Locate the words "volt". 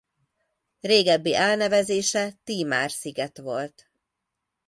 3.37-3.91